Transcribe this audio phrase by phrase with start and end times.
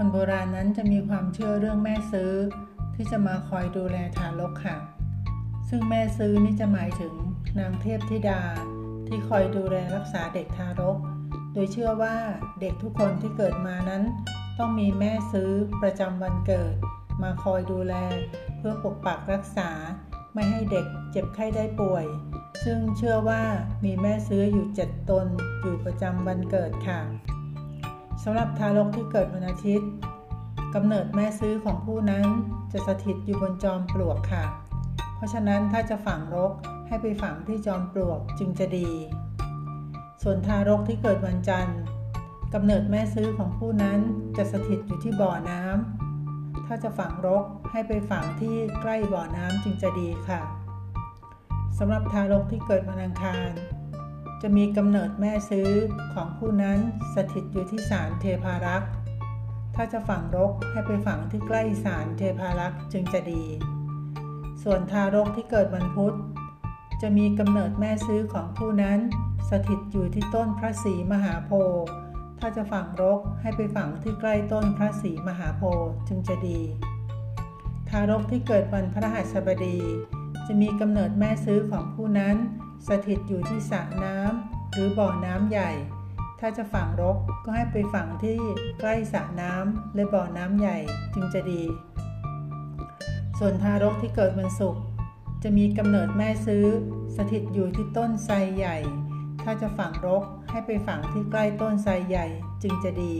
[0.00, 2.32] คนโบราณนั้นจะมีความเชื่อเรื่องแม่ซื้อ
[2.94, 4.76] ที่จะมาคอยดูแลทารกค่ะ
[5.68, 7.14] ซึ่งแม่ซื้อนี่จะหมายถึง
[7.58, 8.40] นางเทพธิดา
[9.06, 10.96] ที่คอยดูแลรักษาเด็กทารก
[11.52, 12.16] โดยเชื่อว่า
[12.60, 14.02] เด็กทุกคนที่เกิดมานั้น
[14.58, 15.50] ต้องมีแม่ซื้อ
[15.82, 16.74] ประจำวันเกิด
[17.22, 17.94] มาคอยดูแล
[18.58, 19.70] เพื่อปกปักรักษา
[20.34, 22.06] ไม่ให้เด็กเจ็บไข้ได้ป่วย
[22.64, 23.42] ซึ่งเชื่อว่า
[23.84, 25.26] มีแม่ซื้ออยู่เจ็ดตน
[25.60, 27.00] อยู่ประจำวันเกิดค่ะ
[28.22, 29.90] สำหรับทารกที่เกิดวันอาทิตย์
[30.74, 32.26] กำเนิดแม่ซื้อของผู้นั้น
[32.72, 34.44] จะสถิตอยู่บนจอมปลวกค่ะ
[35.16, 36.52] เพราะฉะนั้นถ้าจะฝังรก
[36.86, 38.90] ให้ไปฝังที่จอมปลวกจึงจะดี
[40.22, 41.80] ส่วนทารกที่เกิดวันจันทร์
[42.54, 43.98] กำเนิดแม่ซื้อของผู้นั้น
[44.36, 50.40] จะสถิตอยู่ที่บ่อน้ำถ้าจะฝังรกให้ไปฝังที่ใกล้บ่อน้ำจึงจะดีค่ะ
[51.78, 53.50] สำหรับทารกที่เกิดวันอังคาร
[54.42, 55.70] จะมีกำเนิดแม่ซื้อ
[56.14, 56.78] ของผู้นั้น
[57.14, 58.90] สถิตอยู่ที่ศาลเทพารักษ์
[59.74, 63.44] ถ้าจะฝังรกให้ไปฝังที่ใกล้ศาลเทพารักษ์จึงจะดี
[64.62, 66.16] ส่วนทารกที่เกิดวันพุธ
[67.02, 68.98] จะมีกำเนิดแม่ซื้อของผู้นั้น
[69.50, 71.86] สถิตอยู่ที่ต้นพระศรีมหาโพธิ์
[72.38, 76.60] ถ้าจะฝังรกให้ไปฝังที่ใกล้ต้นพระศรีมหาโพธิ์จึงจะดี
[77.88, 79.78] ทารกที่เกิดวันพระหัสบดี
[80.46, 82.36] จะมีกำเนิดแม่ซื้อของผู้นั้น
[82.86, 85.70] สถิตอยู่ที่สระน้ำหรือบ่อน้ำใหญ่
[86.40, 88.38] ถ้าจะฝังรกก็ให้ไปฝังที่
[88.80, 90.78] ใกล้สระน้ำหรือบ่อน้ำใหญ่
[91.14, 91.62] จึงจะดี
[93.38, 94.82] ส่วนทารกที่เกิดวันศุกร์
[95.42, 96.66] จะมีกำเนิดแม่ซื้อ
[97.16, 98.76] สถิตอยู่ที่ต้นไทรใหญ่
[99.42, 102.26] ถ้าจะฝังรกให้ไปฝังที่ใกล้ต้นไทรใหญ่
[102.62, 103.14] จึงจะดี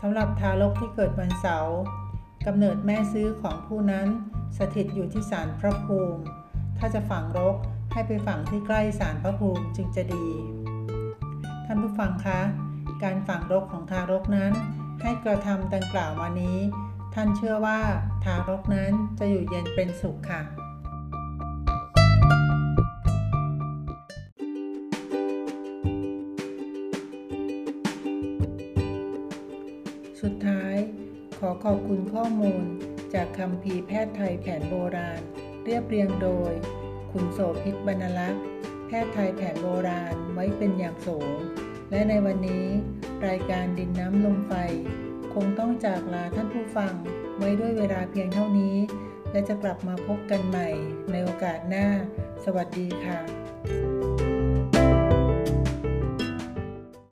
[0.00, 1.78] สำหรับทารกที่เกิดวันเสาร์
[2.46, 4.08] กำเนิดแม่ซื้อของผู้นั้น
[4.58, 6.22] สถิตอยู่ที่ศาลพระภูมิ
[6.78, 7.56] ถ้าจะฝังรก
[7.96, 10.26] ให้ไปฝังที่ใกล้สารพระภูมิจึงจะดี
[11.66, 12.40] ท่านผู้ฟังคะ
[13.02, 14.52] การฝังรกของทารกนั้น
[15.02, 16.58] ให้กระทำดังกล่าวมานี้
[17.14, 17.80] ท่านเชื่อว่า
[18.24, 20.42] ทารกนั้นจะอยู่เย็นเป็นสุขค่ะ
[30.20, 30.76] สุดท้าย
[31.38, 32.64] ขอขอบคุณข้อมูล
[33.14, 35.20] จากคำพีแพทย์ไทยแผนโบราณ
[35.64, 36.54] เรียบเรียงโดย
[37.16, 38.44] คุณโสภิตบรรลักษ์
[38.86, 41.30] แพทย์ไทยแผนโบราณไว้เป็นอย่างสูง
[41.90, 42.66] และในวันนี้
[43.28, 44.52] รายการดินน้ำลมไฟ
[45.34, 46.94] คงต้องจากลาท่านผู้ฟัง
[47.38, 48.76] ไว้ด้วยเวลาเพียงเท่านี้
[49.32, 50.68] และจะกลับมาพบกันใหม่
[51.10, 51.86] ในโอกาสหน้า
[52.44, 53.93] สวัสดีค่ะ